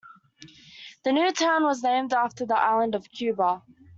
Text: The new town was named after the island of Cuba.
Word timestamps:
The 1.03 1.11
new 1.11 1.31
town 1.31 1.61
was 1.63 1.83
named 1.83 2.11
after 2.11 2.43
the 2.43 2.57
island 2.59 2.95
of 2.95 3.11
Cuba. 3.11 3.61